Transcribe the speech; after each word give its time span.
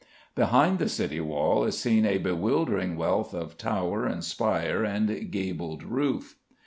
Behind 0.33 0.79
the 0.79 0.89
city 0.89 1.19
wall 1.21 1.63
is 1.63 1.77
seen 1.77 2.07
a 2.07 2.17
bewildering 2.17 2.97
wealth 2.97 3.35
of 3.35 3.55
tower 3.55 4.07
and 4.07 4.23
spire 4.23 4.83
and 4.83 5.29
gabled 5.29 5.83
roof. 5.83 6.37